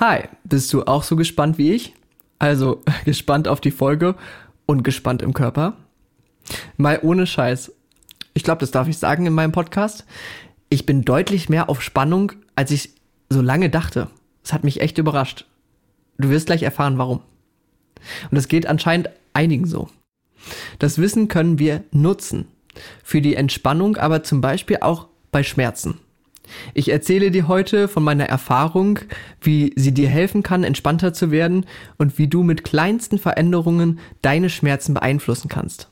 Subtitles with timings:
[0.00, 1.94] Hi, bist du auch so gespannt wie ich?
[2.40, 4.16] Also gespannt auf die Folge
[4.66, 5.76] und gespannt im Körper?
[6.76, 7.72] Mal ohne Scheiß.
[8.32, 10.04] Ich glaube, das darf ich sagen in meinem Podcast.
[10.68, 12.90] Ich bin deutlich mehr auf Spannung, als ich
[13.30, 14.08] so lange dachte.
[14.42, 15.46] Es hat mich echt überrascht.
[16.18, 17.20] Du wirst gleich erfahren, warum.
[18.32, 19.88] Und es geht anscheinend einigen so.
[20.80, 22.48] Das Wissen können wir nutzen.
[23.04, 26.00] Für die Entspannung, aber zum Beispiel auch bei Schmerzen.
[26.74, 28.98] Ich erzähle dir heute von meiner Erfahrung,
[29.40, 31.66] wie sie dir helfen kann, entspannter zu werden
[31.98, 35.88] und wie du mit kleinsten Veränderungen deine Schmerzen beeinflussen kannst.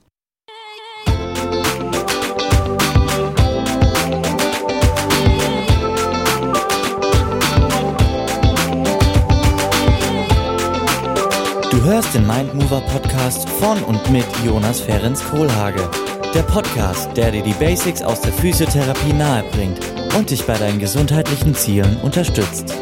[11.73, 15.89] Du hörst den Mindmover Podcast von und mit Jonas Ferens Kohlhage.
[16.34, 19.78] Der Podcast, der dir die Basics aus der Physiotherapie nahebringt
[20.16, 22.74] und dich bei deinen gesundheitlichen Zielen unterstützt.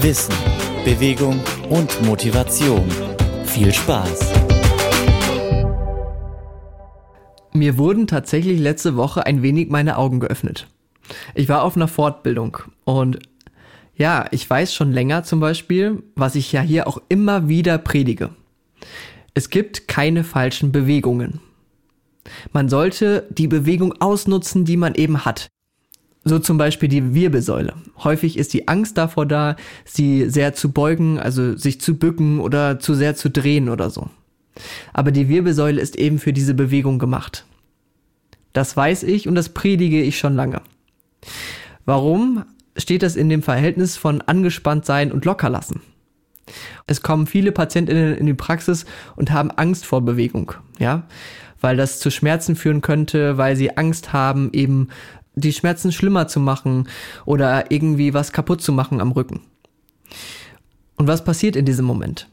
[0.00, 0.34] Wissen,
[0.84, 2.88] Bewegung und Motivation.
[3.44, 4.32] Viel Spaß!
[7.52, 10.66] Mir wurden tatsächlich letzte Woche ein wenig meine Augen geöffnet.
[11.36, 13.20] Ich war auf einer Fortbildung und
[13.94, 18.30] ja, ich weiß schon länger zum Beispiel, was ich ja hier auch immer wieder predige.
[19.34, 21.40] Es gibt keine falschen Bewegungen.
[22.52, 25.48] Man sollte die Bewegung ausnutzen, die man eben hat.
[26.24, 27.74] So zum Beispiel die Wirbelsäule.
[28.02, 32.80] Häufig ist die Angst davor da, sie sehr zu beugen, also sich zu bücken oder
[32.80, 34.10] zu sehr zu drehen oder so.
[34.92, 37.44] Aber die Wirbelsäule ist eben für diese Bewegung gemacht.
[38.52, 40.62] Das weiß ich und das predige ich schon lange.
[41.84, 42.44] Warum
[42.76, 45.80] steht das in dem Verhältnis von angespannt sein und locker lassen?
[46.86, 51.06] Es kommen viele Patientinnen in die Praxis und haben Angst vor Bewegung, ja,
[51.60, 54.88] weil das zu Schmerzen führen könnte, weil sie Angst haben, eben
[55.34, 56.88] die Schmerzen schlimmer zu machen
[57.24, 59.40] oder irgendwie was kaputt zu machen am Rücken.
[60.96, 62.28] Und was passiert in diesem Moment?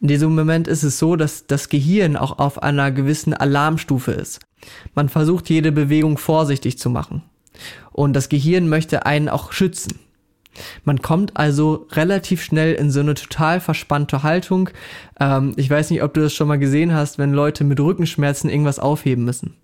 [0.00, 4.40] In diesem Moment ist es so, dass das Gehirn auch auf einer gewissen Alarmstufe ist.
[4.94, 7.22] Man versucht jede Bewegung vorsichtig zu machen.
[7.92, 9.98] Und das Gehirn möchte einen auch schützen.
[10.84, 14.70] Man kommt also relativ schnell in so eine total verspannte Haltung.
[15.20, 18.50] Ähm, ich weiß nicht, ob du das schon mal gesehen hast, wenn Leute mit Rückenschmerzen
[18.50, 19.54] irgendwas aufheben müssen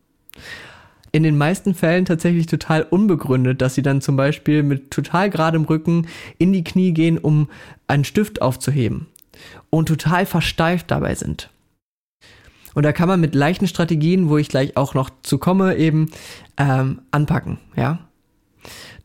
[1.12, 5.64] in den meisten Fällen tatsächlich total unbegründet, dass sie dann zum Beispiel mit total geradem
[5.64, 6.08] Rücken
[6.38, 7.48] in die Knie gehen, um
[7.86, 9.06] einen Stift aufzuheben
[9.68, 11.50] und total versteift dabei sind.
[12.74, 16.10] Und da kann man mit leichten Strategien, wo ich gleich auch noch zu komme, eben
[16.56, 17.98] ähm, anpacken, ja.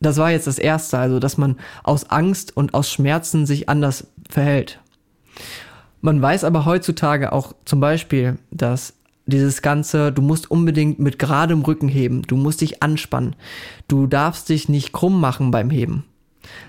[0.00, 4.06] Das war jetzt das Erste, also dass man aus Angst und aus Schmerzen sich anders
[4.28, 4.80] verhält.
[6.00, 8.94] Man weiß aber heutzutage auch zum Beispiel, dass
[9.26, 13.36] dieses ganze, du musst unbedingt mit geradem Rücken heben, du musst dich anspannen,
[13.86, 16.04] du darfst dich nicht krumm machen beim Heben.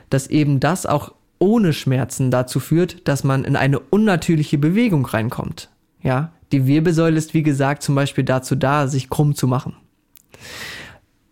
[0.10, 5.70] Dass eben das auch ohne Schmerzen dazu führt, dass man in eine unnatürliche Bewegung reinkommt.
[6.04, 9.76] Ja, die Wirbelsäule ist wie gesagt zum Beispiel dazu da, sich krumm zu machen.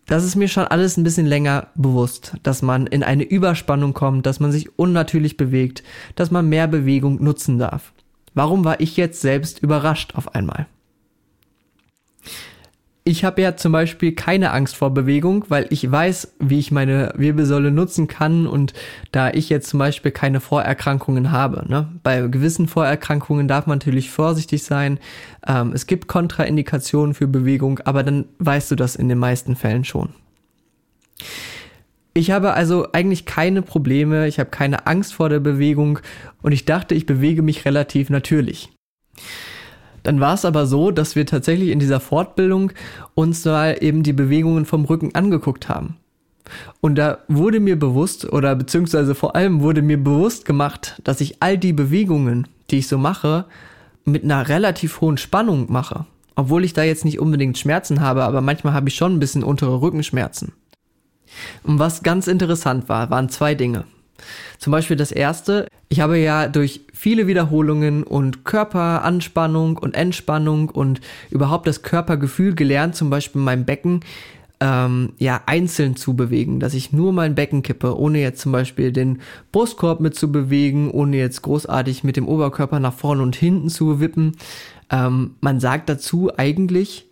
[0.07, 4.25] Das ist mir schon alles ein bisschen länger bewusst, dass man in eine Überspannung kommt,
[4.25, 5.84] dass man sich unnatürlich bewegt,
[6.16, 7.91] dass man mehr Bewegung nutzen darf.
[8.34, 10.66] Warum war ich jetzt selbst überrascht auf einmal?
[13.07, 17.13] Ich habe ja zum Beispiel keine Angst vor Bewegung, weil ich weiß, wie ich meine
[17.16, 18.73] Wirbelsäule nutzen kann und
[19.13, 21.63] da ich jetzt zum Beispiel keine Vorerkrankungen habe.
[21.69, 21.88] Ne?
[22.03, 25.00] Bei gewissen Vorerkrankungen darf man natürlich vorsichtig sein.
[25.47, 29.85] Ähm, es gibt Kontraindikationen für Bewegung, aber dann weißt du das in den meisten Fällen
[29.85, 30.09] schon.
[32.13, 36.00] Ich habe also eigentlich keine Probleme, ich habe keine Angst vor der Bewegung
[36.41, 38.69] und ich dachte, ich bewege mich relativ natürlich.
[40.07, 42.72] Dann war es aber so, dass wir tatsächlich in dieser Fortbildung
[43.13, 45.97] uns mal eben die Bewegungen vom Rücken angeguckt haben.
[46.79, 51.44] Und da wurde mir bewusst, oder beziehungsweise vor allem wurde mir bewusst gemacht, dass ich
[51.44, 53.47] all die Bewegungen, die ich so mache,
[54.06, 56.06] mit einer relativ hohen Spannung mache.
[56.38, 59.44] Obwohl ich da jetzt nicht unbedingt Schmerzen habe, aber manchmal habe ich schon ein bisschen
[59.44, 60.53] untere Rückenschmerzen.
[61.63, 63.84] Und was ganz interessant war, waren zwei Dinge.
[64.58, 71.02] Zum Beispiel das erste, ich habe ja durch viele Wiederholungen und Körperanspannung und Entspannung und
[71.30, 74.02] überhaupt das Körpergefühl gelernt, zum Beispiel mein Becken
[74.60, 78.92] ähm, ja einzeln zu bewegen, dass ich nur mein Becken kippe, ohne jetzt zum Beispiel
[78.92, 79.22] den
[79.52, 84.00] Brustkorb mit zu bewegen, ohne jetzt großartig mit dem Oberkörper nach vorne und hinten zu
[84.00, 84.36] wippen.
[84.90, 87.06] Ähm, man sagt dazu eigentlich,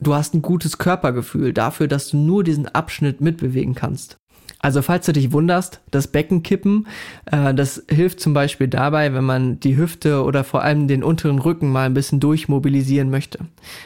[0.00, 4.16] du hast ein gutes Körpergefühl dafür, dass du nur diesen Abschnitt mitbewegen kannst.
[4.60, 6.88] Also falls du dich wunderst, das Beckenkippen,
[7.26, 11.38] äh, das hilft zum Beispiel dabei, wenn man die Hüfte oder vor allem den unteren
[11.38, 13.38] Rücken mal ein bisschen durchmobilisieren möchte.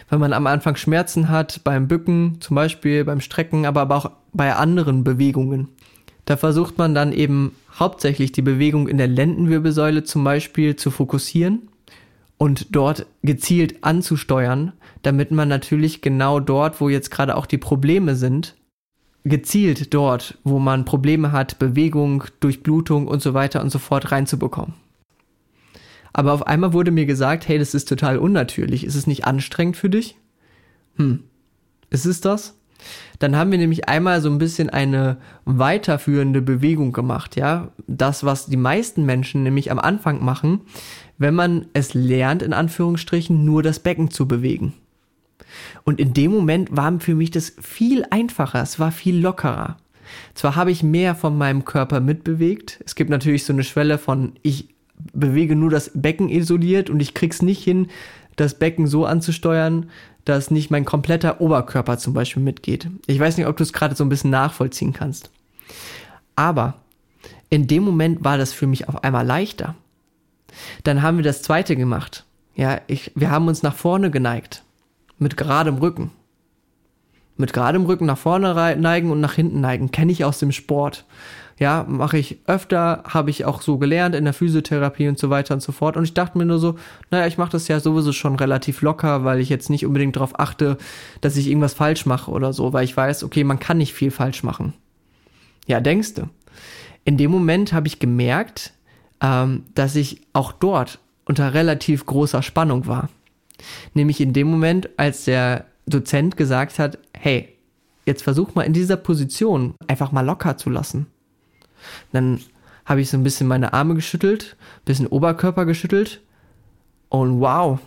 [0.09, 4.11] Wenn man am Anfang Schmerzen hat beim Bücken, zum Beispiel beim Strecken, aber, aber auch
[4.33, 5.69] bei anderen Bewegungen.
[6.25, 11.69] Da versucht man dann eben hauptsächlich die Bewegung in der Lendenwirbelsäule zum Beispiel zu fokussieren
[12.39, 14.73] und dort gezielt anzusteuern,
[15.03, 18.55] damit man natürlich genau dort, wo jetzt gerade auch die Probleme sind,
[19.25, 24.75] gezielt dort, wo man Probleme hat, Bewegung, Durchblutung und so weiter und so fort reinzubekommen.
[26.13, 28.85] Aber auf einmal wurde mir gesagt, hey, das ist total unnatürlich.
[28.85, 30.17] Ist es nicht anstrengend für dich?
[30.97, 31.25] Hm.
[31.91, 32.59] Ist es das?
[33.19, 37.71] Dann haben wir nämlich einmal so ein bisschen eine weiterführende Bewegung gemacht, ja.
[37.87, 40.63] Das, was die meisten Menschen nämlich am Anfang machen,
[41.19, 44.75] wenn man es lernt, in Anführungsstrichen, nur das Becken zu bewegen.
[45.85, 49.77] Und in dem Moment war für mich das viel einfacher, es war viel lockerer.
[50.35, 54.35] Zwar habe ich mehr von meinem Körper mitbewegt, es gibt natürlich so eine Schwelle von,
[54.43, 54.69] ich
[55.13, 57.89] bewege nur das Becken isoliert und ich krieg's nicht hin,
[58.37, 59.91] das Becken so anzusteuern,
[60.25, 62.89] dass nicht mein kompletter Oberkörper zum Beispiel mitgeht.
[63.07, 65.31] Ich weiß nicht, ob du es gerade so ein bisschen nachvollziehen kannst.
[66.37, 66.75] Aber
[67.51, 69.75] in dem Moment war das für mich auf einmal leichter.
[70.85, 72.25] Dann haben wir das zweite gemacht.
[72.55, 74.63] Ja, ich, wir haben uns nach vorne geneigt.
[75.23, 76.11] Mit geradem Rücken.
[77.37, 79.93] Mit geradem Rücken nach vorne neigen und nach hinten neigen.
[79.93, 81.05] Kenne ich aus dem Sport.
[81.61, 85.55] Ja, mache ich öfter, habe ich auch so gelernt in der Physiotherapie und so weiter
[85.55, 85.97] und so fort.
[85.97, 86.75] Und ich dachte mir nur so,
[87.13, 90.41] naja, ich mache das ja sowieso schon relativ locker, weil ich jetzt nicht unbedingt darauf
[90.41, 90.77] achte,
[91.21, 94.11] dass ich irgendwas falsch mache oder so, weil ich weiß, okay, man kann nicht viel
[94.11, 94.73] falsch machen.
[95.69, 96.23] Ja, denkst du.
[97.05, 98.73] In dem Moment habe ich gemerkt,
[99.21, 103.09] ähm, dass ich auch dort unter relativ großer Spannung war.
[103.95, 107.49] Nämlich in dem Moment, als der Dozent gesagt hat, hey,
[108.07, 111.07] jetzt versuch mal in dieser Position einfach mal locker zu lassen.
[112.13, 112.41] Dann
[112.85, 116.21] habe ich so ein bisschen meine Arme geschüttelt, bisschen Oberkörper geschüttelt
[117.09, 117.79] und wow,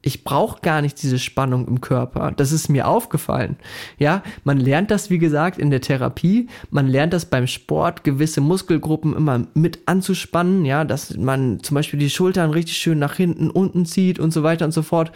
[0.00, 2.32] ich brauche gar nicht diese Spannung im Körper.
[2.36, 3.56] Das ist mir aufgefallen.
[3.98, 6.48] Ja, man lernt das, wie gesagt, in der Therapie.
[6.70, 10.64] Man lernt das beim Sport, gewisse Muskelgruppen immer mit anzuspannen.
[10.64, 14.44] Ja, dass man zum Beispiel die Schultern richtig schön nach hinten, unten zieht und so
[14.44, 15.10] weiter und so fort.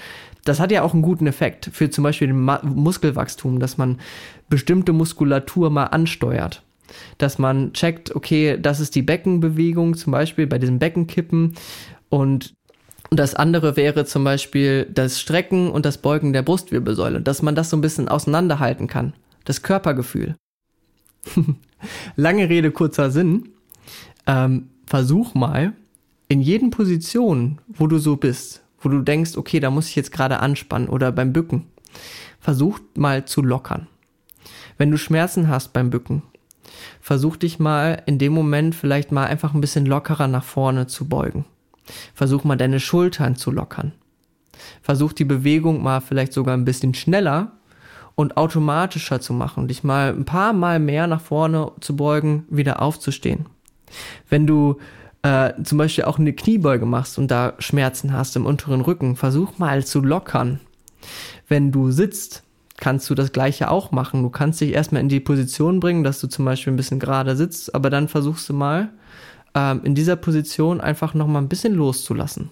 [0.44, 4.00] Das hat ja auch einen guten Effekt für zum Beispiel den Muskelwachstum, dass man
[4.48, 6.62] bestimmte Muskulatur mal ansteuert
[7.16, 11.54] dass man checkt, okay, das ist die Beckenbewegung, zum Beispiel bei diesem Beckenkippen
[12.10, 12.52] und
[13.18, 17.70] das andere wäre zum Beispiel das Strecken und das Beugen der Brustwirbelsäule, dass man das
[17.70, 19.12] so ein bisschen auseinanderhalten kann.
[19.44, 20.36] Das Körpergefühl.
[22.16, 23.50] Lange Rede, kurzer Sinn.
[24.26, 25.74] Ähm, versuch mal,
[26.28, 30.12] in jeden Position, wo du so bist, wo du denkst, okay, da muss ich jetzt
[30.12, 31.66] gerade anspannen oder beim Bücken,
[32.40, 33.86] versuch mal zu lockern.
[34.78, 36.22] Wenn du Schmerzen hast beim Bücken,
[37.00, 41.06] versuch dich mal in dem Moment vielleicht mal einfach ein bisschen lockerer nach vorne zu
[41.08, 41.44] beugen.
[42.14, 43.92] Versuch mal deine Schultern zu lockern.
[44.82, 47.52] Versuch die Bewegung mal vielleicht sogar ein bisschen schneller
[48.14, 52.82] und automatischer zu machen, dich mal ein paar Mal mehr nach vorne zu beugen, wieder
[52.82, 53.46] aufzustehen.
[54.28, 54.78] Wenn du
[55.22, 59.58] äh, zum Beispiel auch eine Kniebeuge machst und da Schmerzen hast im unteren Rücken, versuch
[59.58, 60.60] mal zu lockern.
[61.48, 62.42] Wenn du sitzt,
[62.76, 64.22] kannst du das gleiche auch machen.
[64.22, 67.36] Du kannst dich erstmal in die Position bringen, dass du zum Beispiel ein bisschen gerade
[67.36, 68.90] sitzt, aber dann versuchst du mal
[69.54, 72.50] ähm, in dieser Position einfach nochmal ein bisschen loszulassen.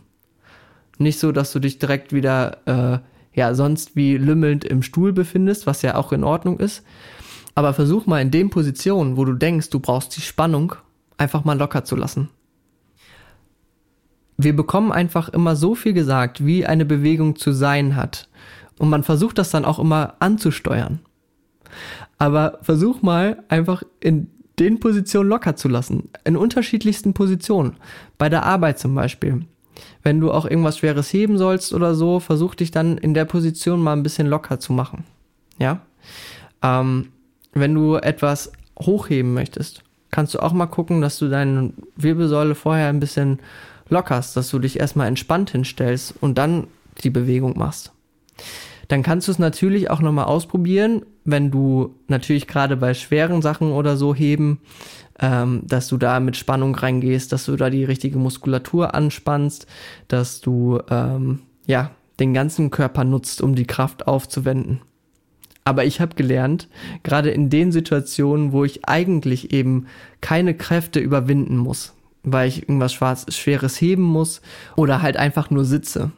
[0.99, 2.99] Nicht so, dass du dich direkt wieder, äh,
[3.39, 6.83] ja, sonst wie lümmelnd im Stuhl befindest, was ja auch in Ordnung ist.
[7.55, 10.75] Aber versuch mal in den Positionen, wo du denkst, du brauchst die Spannung,
[11.17, 12.29] einfach mal locker zu lassen.
[14.37, 18.29] Wir bekommen einfach immer so viel gesagt, wie eine Bewegung zu sein hat.
[18.79, 21.01] Und man versucht das dann auch immer anzusteuern.
[22.19, 26.11] Aber versuch mal einfach in den Positionen locker zu lassen.
[26.25, 27.77] In unterschiedlichsten Positionen.
[28.19, 29.47] Bei der Arbeit zum Beispiel.
[30.03, 33.81] Wenn du auch irgendwas Schweres heben sollst oder so, versuch dich dann in der Position
[33.81, 35.05] mal ein bisschen locker zu machen.
[35.59, 35.81] Ja?
[36.63, 37.09] Ähm,
[37.53, 42.89] wenn du etwas hochheben möchtest, kannst du auch mal gucken, dass du deine Wirbelsäule vorher
[42.89, 43.41] ein bisschen
[43.89, 46.67] lockerst, dass du dich erstmal entspannt hinstellst und dann
[47.03, 47.93] die Bewegung machst
[48.91, 53.71] dann kannst du es natürlich auch nochmal ausprobieren, wenn du natürlich gerade bei schweren Sachen
[53.71, 54.59] oder so heben,
[55.21, 59.69] ähm, dass du da mit Spannung reingehst, dass du da die richtige Muskulatur anspannst,
[60.09, 64.81] dass du ähm, ja den ganzen Körper nutzt, um die Kraft aufzuwenden.
[65.63, 66.69] Aber ich habe gelernt,
[67.05, 69.87] gerade in den Situationen, wo ich eigentlich eben
[70.21, 71.95] keine Kräfte überwinden muss,
[72.25, 72.95] weil ich irgendwas
[73.29, 74.41] Schweres heben muss
[74.75, 76.11] oder halt einfach nur sitze,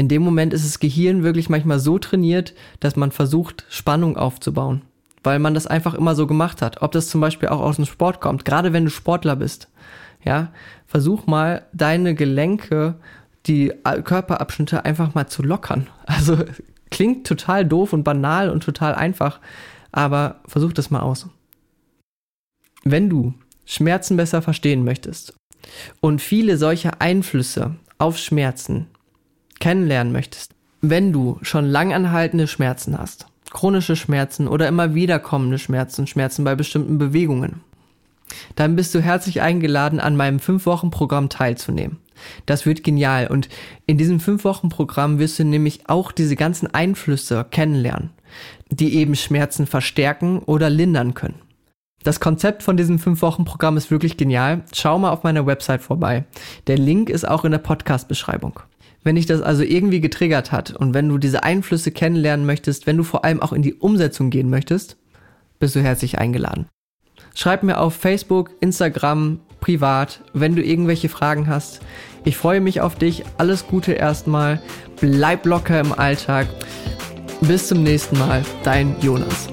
[0.00, 4.80] in dem Moment ist das Gehirn wirklich manchmal so trainiert, dass man versucht, Spannung aufzubauen.
[5.22, 6.80] Weil man das einfach immer so gemacht hat.
[6.80, 9.68] Ob das zum Beispiel auch aus dem Sport kommt, gerade wenn du Sportler bist.
[10.24, 10.52] Ja,
[10.86, 12.94] versuch mal deine Gelenke,
[13.44, 15.86] die Körperabschnitte einfach mal zu lockern.
[16.06, 16.38] Also
[16.90, 19.38] klingt total doof und banal und total einfach,
[19.92, 21.28] aber versuch das mal aus.
[22.84, 23.34] Wenn du
[23.66, 25.34] Schmerzen besser verstehen möchtest
[26.00, 28.86] und viele solche Einflüsse auf Schmerzen
[29.60, 36.44] kennenlernen möchtest, wenn du schon langanhaltende Schmerzen hast, chronische Schmerzen oder immer wiederkommende Schmerzen, Schmerzen
[36.44, 37.60] bei bestimmten Bewegungen,
[38.56, 41.98] dann bist du herzlich eingeladen, an meinem 5-Wochen-Programm teilzunehmen.
[42.46, 43.48] Das wird genial und
[43.86, 48.10] in diesem 5-Wochen-Programm wirst du nämlich auch diese ganzen Einflüsse kennenlernen,
[48.70, 51.40] die eben Schmerzen verstärken oder lindern können.
[52.02, 54.62] Das Konzept von diesem 5-Wochen-Programm ist wirklich genial.
[54.72, 56.24] Schau mal auf meiner Website vorbei.
[56.66, 58.60] Der Link ist auch in der Podcast-Beschreibung.
[59.02, 62.96] Wenn dich das also irgendwie getriggert hat und wenn du diese Einflüsse kennenlernen möchtest, wenn
[62.96, 64.96] du vor allem auch in die Umsetzung gehen möchtest,
[65.58, 66.66] bist du herzlich eingeladen.
[67.34, 71.80] Schreib mir auf Facebook, Instagram, privat, wenn du irgendwelche Fragen hast.
[72.24, 73.24] Ich freue mich auf dich.
[73.38, 74.60] Alles Gute erstmal.
[75.00, 76.48] Bleib locker im Alltag.
[77.40, 78.44] Bis zum nächsten Mal.
[78.64, 79.48] Dein Jonas.